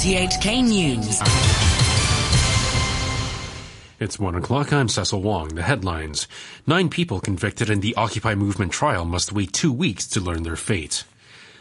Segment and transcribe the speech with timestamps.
[0.00, 1.20] RTHK News.
[4.00, 4.72] It's one o'clock.
[4.72, 5.48] I'm Cecil Wong.
[5.48, 6.26] The headlines.
[6.66, 10.56] Nine people convicted in the Occupy movement trial must wait two weeks to learn their
[10.56, 11.04] fate.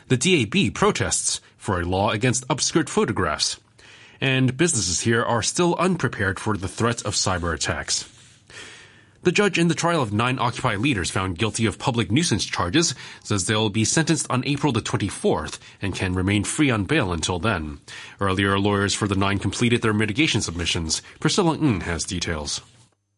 [0.07, 3.59] The DAB protests for a law against upskirt photographs.
[4.21, 8.09] And businesses here are still unprepared for the threat of cyber attacks.
[9.21, 12.95] The judge in the trial of nine Occupy leaders found guilty of public nuisance charges
[13.21, 17.37] says they'll be sentenced on April the 24th and can remain free on bail until
[17.37, 17.79] then.
[18.21, 21.01] Earlier, lawyers for the nine completed their mitigation submissions.
[21.19, 22.61] Priscilla Ng has details.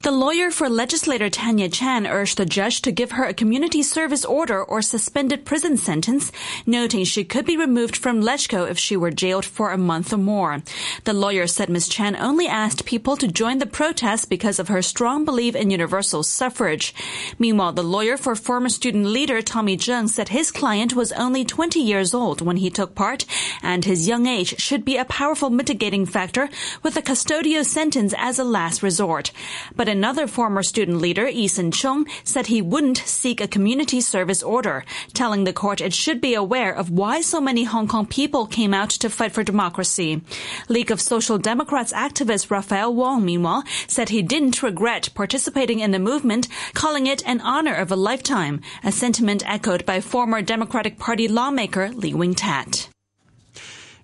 [0.02, 4.26] The lawyer for legislator Tanya Chan urged the judge to give her a community service
[4.26, 6.32] order or suspended prison sentence,
[6.66, 10.18] noting she could be removed from LegCo if she were jailed for a month or
[10.18, 10.64] more.
[11.04, 11.88] The lawyer said Ms.
[11.88, 16.24] Chan only asked people to join the protest because of her strong belief in universal
[16.24, 16.96] suffrage.
[17.38, 21.80] Meanwhile, the lawyer for former student leader Tommy Cheung said his client was only 20
[21.80, 23.28] years old when he took part,
[23.62, 26.50] and his young age should be a powerful mitigating factor
[26.82, 29.32] with a custodial sentence as a last resort.
[29.76, 34.84] But another former student leader, Eason Chung, said he wouldn't seek a community service order,
[35.14, 38.74] telling the court it should be aware of why so many Hong Kong people came
[38.74, 40.22] out to fight for democracy.
[40.70, 46.00] League of Social Democrats activist Raphael Wong, meanwhile, said he didn't regret participating in the
[46.00, 51.28] movement, calling it an honor of a lifetime, a sentiment echoed by former Democratic Party
[51.28, 52.88] lawmaker Lee Wing-tat.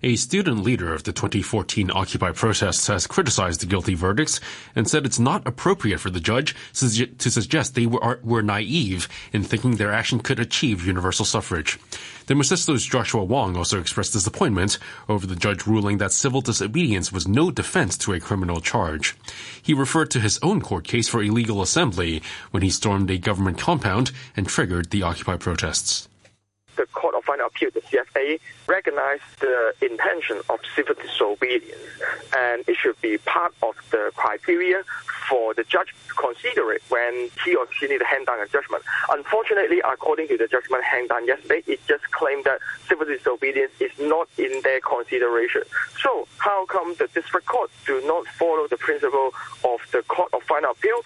[0.00, 4.38] A student leader of the 2014 Occupy protests has criticized the guilty verdicts
[4.76, 9.74] and said it's not appropriate for the judge to suggest they were, naive in thinking
[9.74, 11.80] their action could achieve universal suffrage.
[12.28, 17.50] Demosisto's Joshua Wong also expressed disappointment over the judge ruling that civil disobedience was no
[17.50, 19.16] defense to a criminal charge.
[19.60, 23.58] He referred to his own court case for illegal assembly when he stormed a government
[23.58, 26.07] compound and triggered the Occupy protests
[26.78, 31.82] the Court of Final Appeal, the CFA, recognized the intention of civil disobedience,
[32.36, 34.82] and it should be part of the criteria
[35.28, 38.46] for the judge to consider it when he or she need to hand down a
[38.46, 38.82] judgment.
[39.10, 43.92] Unfortunately, according to the judgment handed down yesterday, it just claimed that civil disobedience is
[43.98, 45.62] not in their consideration.
[46.00, 49.32] So, how come the district court do not follow the principle
[49.64, 51.00] of the Court of Final Appeal?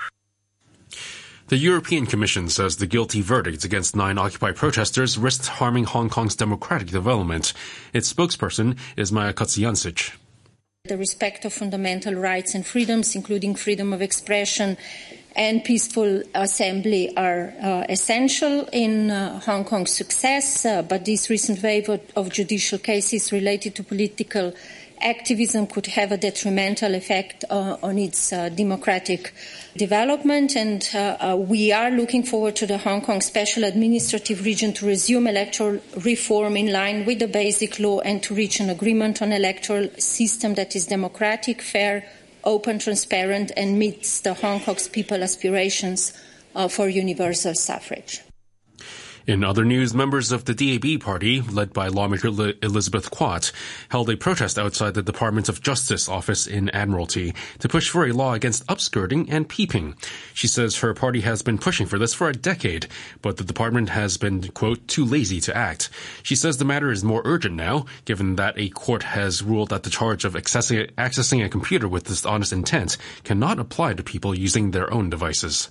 [1.53, 6.35] The European Commission says the guilty verdicts against nine Occupy protesters risked harming Hong Kong's
[6.35, 7.53] democratic development.
[7.93, 10.17] Its spokesperson is Maya Kocijancic.
[10.85, 14.79] The respect of fundamental rights and freedoms, including freedom of expression
[15.37, 20.65] and peaceful assembly, are uh, essential in uh, Hong Kong's success.
[20.65, 24.55] Uh, but this recent wave of, of judicial cases related to political
[25.03, 29.35] activism could have a detrimental effect uh, on its uh, democratic
[29.77, 30.57] development.
[30.57, 34.87] And uh, uh, we are looking forward to the Hong Kong Special Administrative Region to
[34.87, 39.33] resume electoral reform in line with the basic law and to reach an agreement on
[39.33, 42.05] electoral system that is democratic, fair,
[42.45, 46.13] open, transparent, and meets the Hong Kong's people aspirations
[46.55, 48.23] uh, for universal suffrage.
[49.25, 52.27] In other news, members of the DAB party, led by lawmaker
[52.61, 53.53] Elizabeth Quat,
[53.89, 58.13] held a protest outside the Department of Justice office in Admiralty to push for a
[58.13, 59.95] law against upskirting and peeping.
[60.35, 62.89] She says her party has been pushing for this for a decade,
[63.21, 65.89] but the department has been, quote, too lazy to act.
[66.25, 69.85] She says the matter is more urgent now, given that a court has ruled that
[69.85, 74.73] the charge of accessing, accessing a computer with dishonest intent cannot apply to people using
[74.73, 75.71] their own devices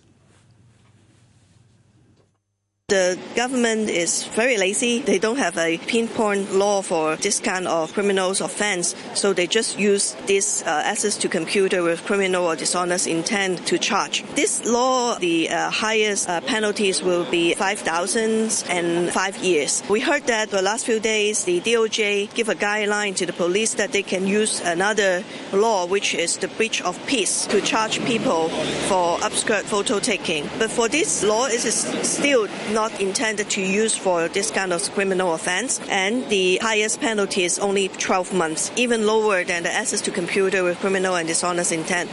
[2.91, 4.99] the government is very lazy.
[4.99, 9.79] They don't have a pinpoint law for this kind of criminals offense, so they just
[9.79, 14.23] use this uh, access to computer with criminal or dishonest intent to charge.
[14.35, 19.81] This law, the uh, highest uh, penalties will be 5,000 and five years.
[19.87, 23.75] We heard that the last few days the DOJ give a guideline to the police
[23.75, 25.23] that they can use another
[25.53, 28.49] law, which is the breach of peace, to charge people
[28.89, 30.49] for upskirt photo taking.
[30.59, 34.73] But for this law, it is still not not intended to use for this kind
[34.73, 39.71] of criminal offense, and the highest penalty is only 12 months, even lower than the
[39.71, 42.09] access to computer with criminal and dishonest intent.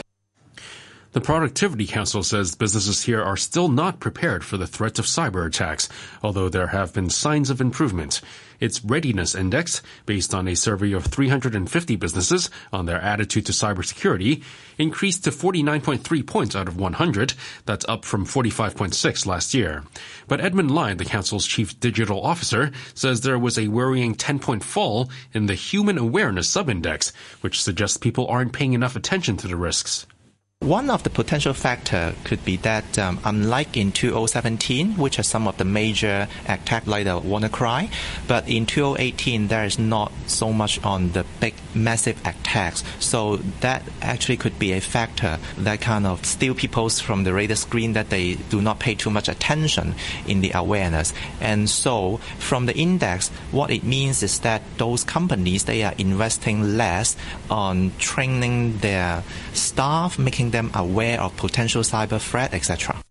[1.12, 5.46] The Productivity Council says businesses here are still not prepared for the threat of cyber
[5.46, 5.88] attacks,
[6.22, 8.20] although there have been signs of improvement.
[8.60, 14.42] Its readiness index, based on a survey of 350 businesses on their attitude to cybersecurity,
[14.76, 17.32] increased to 49.3 points out of 100.
[17.64, 19.84] That's up from 45.6 last year.
[20.26, 24.62] But Edmund Lai, the council's chief digital officer, says there was a worrying 10 point
[24.62, 29.56] fall in the human awareness subindex, which suggests people aren't paying enough attention to the
[29.56, 30.04] risks.
[30.60, 35.46] One of the potential factor could be that um, unlike in 2017, which are some
[35.46, 37.88] of the major attacks like the WannaCry,
[38.26, 42.82] but in 2018 there is not so much on the big massive attacks.
[42.98, 47.56] So that actually could be a factor that kind of steal people from the radar
[47.56, 49.94] screen that they do not pay too much attention
[50.26, 51.14] in the awareness.
[51.40, 56.76] And so from the index, what it means is that those companies they are investing
[56.76, 57.16] less
[57.48, 59.22] on training their
[59.52, 63.02] staff, making them aware of potential cyber threat, etc.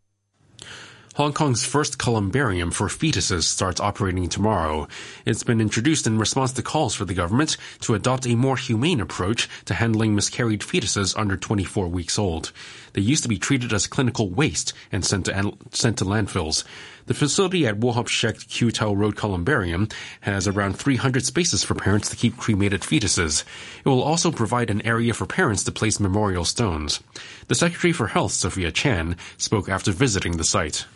[1.18, 4.88] Hong Kong's first columbarium for fetuses starts operating tomorrow.
[5.26, 9.02] It's been introduced in response to calls for the government to adopt a more humane
[9.02, 12.52] approach to handling miscarried fetuses under 24 weeks old.
[12.98, 16.64] They used to be treated as clinical waste and sent to, sent to landfills.
[17.06, 19.88] The facility at Wo Hop Shek Kiu Tau Road Columbarium
[20.22, 23.44] has around 300 spaces for parents to keep cremated fetuses.
[23.86, 27.00] It will also provide an area for parents to place memorial stones.
[27.50, 30.88] The Secretary for Health, Sophia Chan, spoke after visiting the site.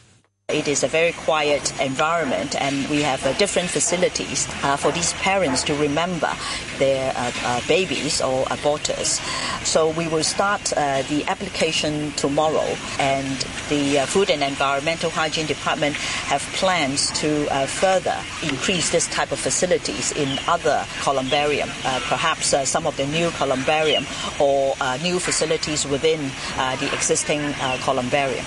[0.52, 5.14] It is a very quiet environment, and we have uh, different facilities uh, for these
[5.14, 6.30] parents to remember
[6.78, 9.20] their uh, uh babies or abortus.
[9.66, 12.68] So we will start uh, the application tomorrow,
[13.00, 13.38] and
[13.70, 15.96] the uh, Food and Environmental Hygiene Department
[16.28, 21.70] have plans to further increase this type of facilities in other columbarium,
[22.10, 24.06] perhaps some of the new columbarium
[24.40, 26.20] or new facilities within
[26.80, 27.54] the existing
[27.84, 28.46] columbarium.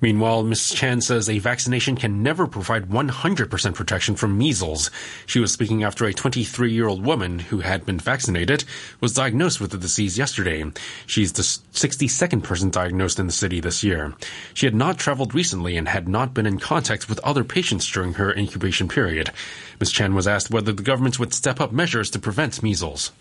[0.00, 0.70] Meanwhile, Ms.
[0.70, 4.90] Chan says a vaccination can never provide 100% protection from measles.
[5.26, 8.64] She was speaking after a 23 year old woman who had been vaccinated
[9.00, 10.64] was diagnosed with the disease yesterday.
[11.06, 14.14] She's the 62nd person diagnosed in the city this year.
[14.54, 18.14] She had not traveled recently and had not been in contact with other patients during
[18.14, 19.30] her incubation period.
[19.78, 19.92] Ms.
[19.92, 23.12] Chan was asked whether the government would step up measures to prevent measles.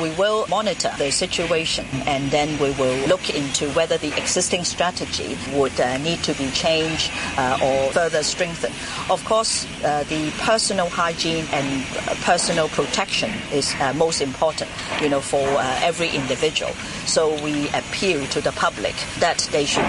[0.00, 5.36] We will monitor the situation and then we will look into whether the existing strategy
[5.52, 8.74] would uh, need to be changed uh, or further strengthened.
[9.10, 14.70] Of course, uh, the personal hygiene and uh, personal protection is uh, most important,
[15.02, 16.72] you know, for uh, every individual.
[17.04, 19.84] So we appeal to the public that they should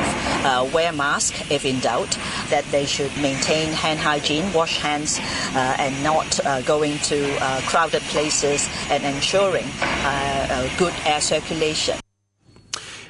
[0.74, 2.18] wear mask if in doubt,
[2.50, 5.22] that they should maintain hand hygiene, wash hands,
[5.54, 9.68] and not going to crowded places and ensuring
[10.04, 11.96] Uh, good air circulation.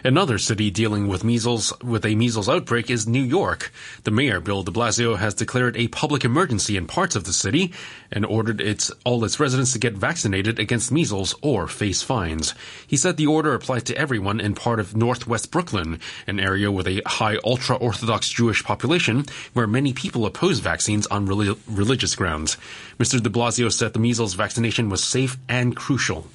[0.04, 3.72] Another city dealing with measles with a measles outbreak is New York.
[4.04, 7.72] The mayor Bill De Blasio has declared a public emergency in parts of the city
[8.12, 12.56] and ordered its all its residents to get vaccinated against measles or face fines.
[12.88, 16.88] He said the order applied to everyone in part of Northwest Brooklyn, an area with
[16.88, 22.58] a high ultra-orthodox Jewish population where many people oppose vaccines on religious grounds.
[22.98, 23.22] Mr.
[23.22, 26.28] De Blasio said the measles vaccination was safe and crucial.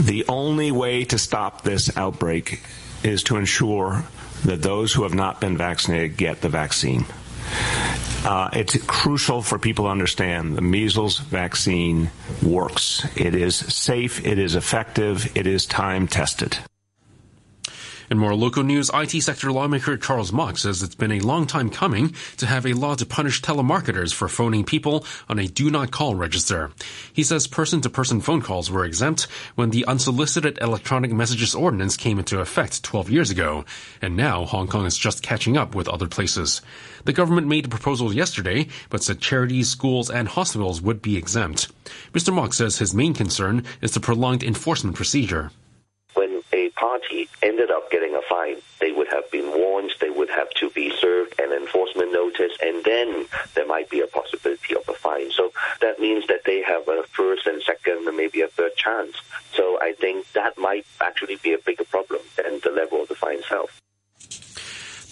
[0.00, 2.62] The only way to stop this outbreak
[3.02, 4.04] is to ensure
[4.44, 7.04] that those who have not been vaccinated get the vaccine.
[8.24, 12.10] Uh, it's crucial for people to understand the measles vaccine
[12.42, 13.04] works.
[13.16, 16.56] It is safe, it is effective, it is time tested.
[18.12, 21.70] In more local news, IT sector lawmaker Charles Mok says it's been a long time
[21.70, 25.92] coming to have a law to punish telemarketers for phoning people on a do not
[25.92, 26.70] call register.
[27.10, 29.22] He says person to person phone calls were exempt
[29.54, 33.64] when the unsolicited electronic messages ordinance came into effect 12 years ago,
[34.02, 36.60] and now Hong Kong is just catching up with other places.
[37.06, 41.72] The government made the proposal yesterday, but said charities, schools, and hospitals would be exempt.
[42.12, 42.30] Mr.
[42.30, 45.50] Mok says his main concern is the prolonged enforcement procedure
[47.12, 50.70] party ended up getting a fine, they would have been warned, they would have to
[50.70, 55.30] be served an enforcement notice, and then there might be a possibility of a fine.
[55.30, 59.16] So that means that they have a first and second and maybe a third chance.
[59.54, 63.14] So I think that might actually be a bigger problem than the level of the
[63.14, 63.71] fine itself.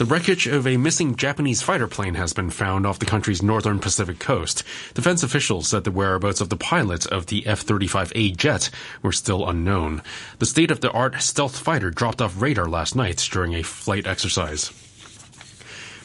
[0.01, 3.79] The wreckage of a missing Japanese fighter plane has been found off the country's northern
[3.79, 4.65] Pacific coast.
[4.95, 8.71] Defense officials said the whereabouts of the pilot of the F-35A jet
[9.03, 10.01] were still unknown.
[10.39, 14.73] The state-of-the-art stealth fighter dropped off radar last night during a flight exercise.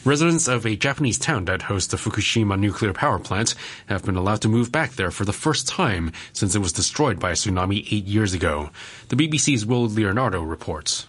[0.03, 4.41] Residents of a Japanese town that hosts the Fukushima nuclear power plant have been allowed
[4.41, 7.87] to move back there for the first time since it was destroyed by a tsunami
[7.93, 8.71] eight years ago.
[9.07, 11.07] The BBC's Will Leonardo reports.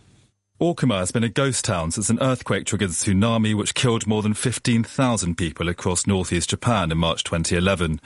[0.59, 4.33] Okuma has been a ghost town since an earthquake triggered tsunami which killed more than
[4.33, 8.01] 15,000 people across northeast Japan in March 2011.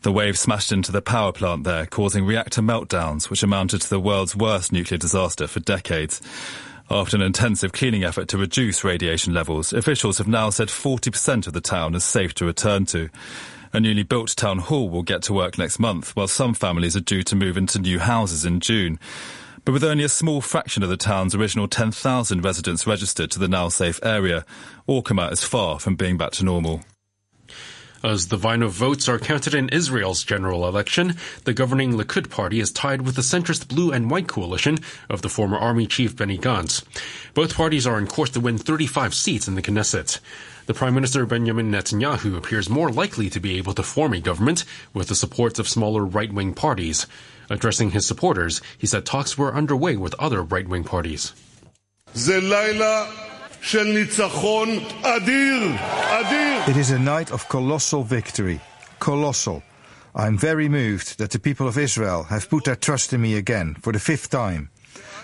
[0.00, 4.00] The wave smashed into the power plant there, causing reactor meltdowns, which amounted to the
[4.00, 6.22] world's worst nuclear disaster for decades.
[6.90, 11.52] After an intensive cleaning effort to reduce radiation levels, officials have now said 40% of
[11.52, 13.10] the town is safe to return to.
[13.74, 17.00] A newly built town hall will get to work next month, while some families are
[17.00, 18.98] due to move into new houses in June.
[19.64, 23.48] But with only a small fraction of the town's original 10,000 residents registered to the
[23.48, 24.44] now safe area,
[24.88, 26.82] Okuma is far from being back to normal.
[28.02, 32.72] As the final votes are counted in Israel's general election, the governing Likud party is
[32.72, 34.78] tied with the centrist blue and white coalition
[35.10, 36.82] of the former army chief Benny Gantz.
[37.34, 40.18] Both parties are on course to win 35 seats in the Knesset.
[40.70, 44.64] The Prime Minister Benjamin Netanyahu appears more likely to be able to form a government
[44.94, 47.08] with the support of smaller right-wing parties.
[47.50, 51.32] Addressing his supporters, he said talks were underway with other right-wing parties.
[56.68, 58.60] It is a night of colossal victory.
[59.00, 59.64] Colossal.
[60.14, 63.74] I'm very moved that the people of Israel have put their trust in me again
[63.82, 64.70] for the fifth time.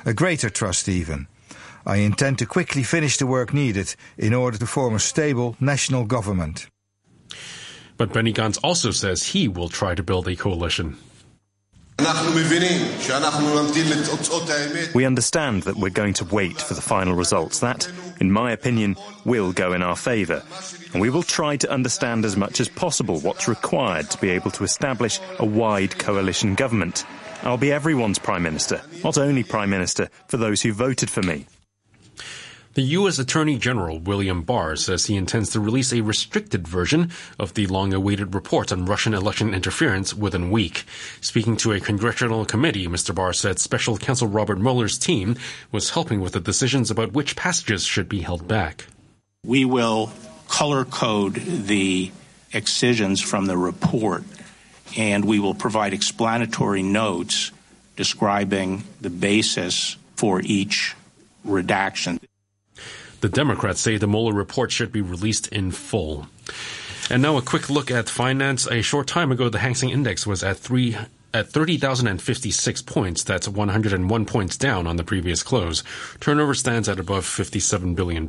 [0.04, 1.28] A greater trust even.
[1.86, 6.04] I intend to quickly finish the work needed in order to form a stable national
[6.04, 6.66] government.
[7.96, 10.96] But Benny Gantz also says he will try to build a coalition.
[11.98, 12.04] We
[15.06, 17.60] understand that we're going to wait for the final results.
[17.60, 17.90] That,
[18.20, 20.42] in my opinion, will go in our favour.
[20.92, 24.50] And we will try to understand as much as possible what's required to be able
[24.52, 27.06] to establish a wide coalition government.
[27.44, 31.46] I'll be everyone's Prime Minister, not only Prime Minister for those who voted for me.
[32.76, 33.18] The U.S.
[33.18, 38.34] Attorney General William Barr says he intends to release a restricted version of the long-awaited
[38.34, 40.84] report on Russian election interference within a week.
[41.22, 43.14] Speaking to a congressional committee, Mr.
[43.14, 45.36] Barr said Special Counsel Robert Mueller's team
[45.72, 48.84] was helping with the decisions about which passages should be held back.
[49.42, 50.12] We will
[50.46, 52.10] color code the
[52.52, 54.22] excisions from the report,
[54.98, 57.52] and we will provide explanatory notes
[57.96, 60.94] describing the basis for each
[61.42, 62.20] redaction.
[63.20, 66.26] The Democrats say the Mueller report should be released in full.
[67.08, 68.66] And now a quick look at finance.
[68.66, 70.96] A short time ago, the Hang Seng Index was at three
[71.36, 73.22] at 30,056 points.
[73.22, 75.84] That's 101 points down on the previous close.
[76.20, 78.28] Turnover stands at above $57 billion.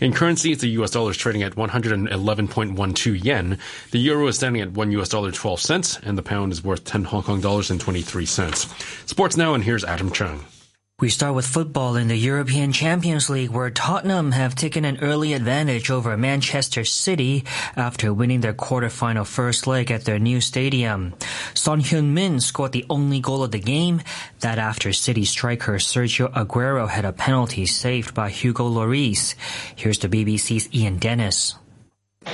[0.00, 3.58] In currencies, the US dollar is trading at 111.12 yen.
[3.90, 6.84] The euro is standing at 1 US dollar 12 cents, and the pound is worth
[6.84, 8.68] 10 Hong Kong dollars and 23 cents.
[9.06, 10.44] Sports now, and here's Adam Chung.
[11.00, 15.32] We start with football in the European Champions League where Tottenham have taken an early
[15.32, 21.14] advantage over Manchester City after winning their quarterfinal first leg at their new stadium.
[21.54, 24.02] Son Heung-min scored the only goal of the game,
[24.40, 29.36] that after City striker Sergio Aguero had a penalty saved by Hugo Lloris.
[29.74, 31.54] Here's the BBC's Ian Dennis.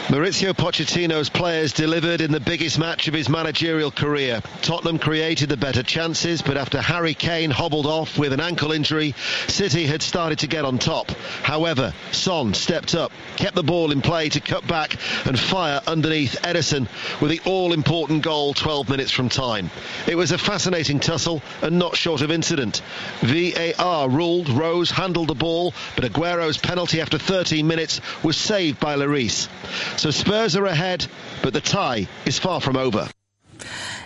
[0.08, 4.40] Mauricio Pochettino's players delivered in the biggest match of his managerial career.
[4.62, 9.16] Tottenham created the better chances, but after Harry Kane hobbled off with an ankle injury,
[9.48, 11.10] City had started to get on top.
[11.42, 16.40] However, Son stepped up, kept the ball in play to cut back and fire underneath
[16.42, 16.86] Ederson
[17.20, 19.70] with the all-important goal 12 minutes from time.
[20.06, 22.80] It was a fascinating tussle and not short of incident.
[23.22, 28.94] VAR ruled Rose handled the ball, but Aguero's penalty after 13 minutes was saved by
[28.94, 29.48] Lloris.
[29.96, 31.06] So Spurs are ahead,
[31.42, 33.08] but the tie is far from over.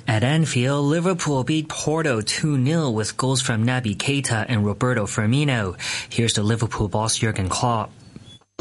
[0.07, 5.77] At Anfield, Liverpool beat Porto 2-0 with goals from Naby Keita and Roberto Firmino.
[6.13, 7.93] Here's the Liverpool boss Jurgen Klopp.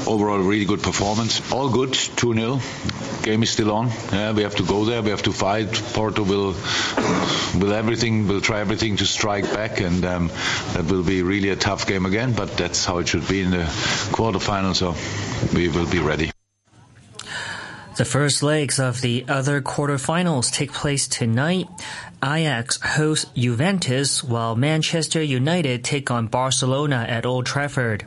[0.05, 1.51] Overall, really good performance.
[1.51, 3.23] All good, 2-0.
[3.23, 3.89] Game is still on.
[4.11, 5.01] Yeah, we have to go there.
[5.01, 5.73] We have to fight.
[5.93, 6.55] Porto will,
[7.59, 10.27] will everything, will try everything to strike back, and um,
[10.73, 12.33] that will be really a tough game again.
[12.33, 13.65] But that's how it should be in the
[14.13, 14.75] quarterfinals.
[14.75, 14.95] So
[15.53, 16.31] we will be ready.
[17.99, 21.67] The first legs of the other quarterfinals take place tonight.
[22.23, 28.05] Ajax hosts Juventus while Manchester United take on Barcelona at Old Trafford.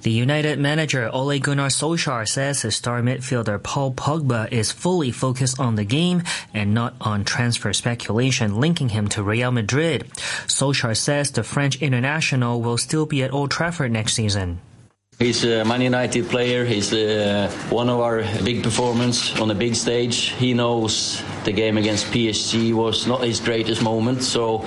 [0.00, 5.60] The United manager Ole Gunnar Solskjaer says his star midfielder Paul Pogba is fully focused
[5.60, 6.22] on the game
[6.54, 10.08] and not on transfer speculation linking him to Real Madrid.
[10.46, 14.62] Solskjaer says the French international will still be at Old Trafford next season.
[15.18, 16.64] He's a Man United player.
[16.64, 20.30] He's uh, one of our big performers on a big stage.
[20.38, 24.58] He knows the game against PSG was not his greatest moment, so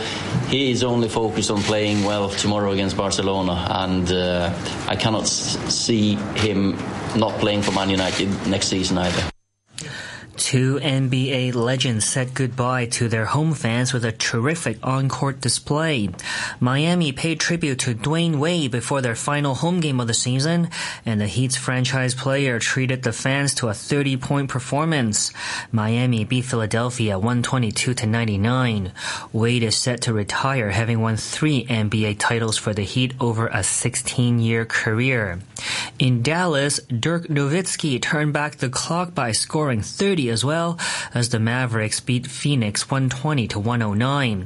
[0.49, 3.65] he is only focused on playing well tomorrow against Barcelona.
[3.69, 4.53] And uh,
[4.89, 6.75] I cannot see him
[7.15, 9.31] not playing for Man United next season either.
[10.41, 16.09] Two NBA legends said goodbye to their home fans with a terrific on-court display.
[16.59, 20.69] Miami paid tribute to Dwyane Wade before their final home game of the season,
[21.05, 25.31] and the Heat's franchise player treated the fans to a 30-point performance.
[25.71, 28.91] Miami beat Philadelphia 122 to 99.
[29.31, 33.59] Wade is set to retire having won three NBA titles for the Heat over a
[33.59, 35.39] 16-year career.
[35.99, 40.79] In Dallas, Dirk Nowitzki turned back the clock by scoring 30 as well
[41.13, 44.45] as the Mavericks beat Phoenix 120 to 109.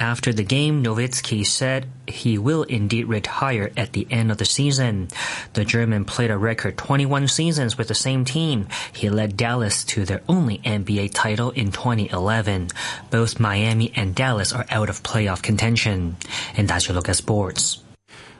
[0.00, 5.08] After the game, Nowitzki said he will indeed retire at the end of the season.
[5.52, 8.68] The German played a record 21 seasons with the same team.
[8.92, 12.68] He led Dallas to their only NBA title in 2011.
[13.10, 16.16] Both Miami and Dallas are out of playoff contention.
[16.56, 17.82] And that's your look at sports.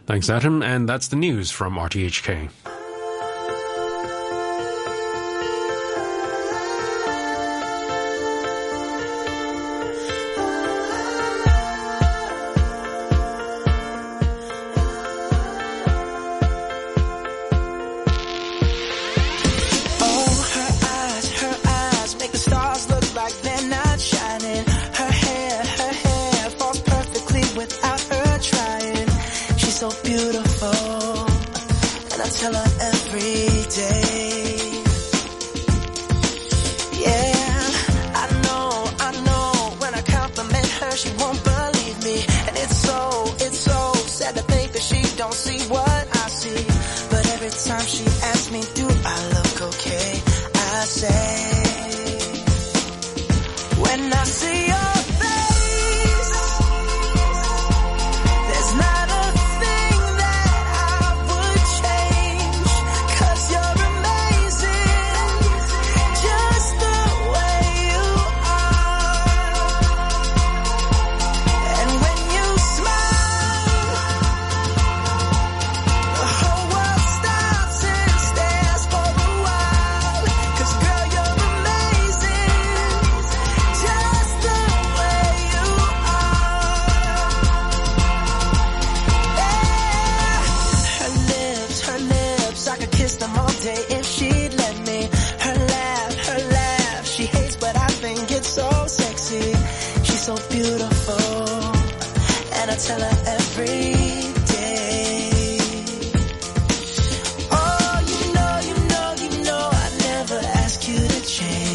[0.06, 0.62] Thanks, Adam.
[0.62, 2.50] And that's the news from RTHK.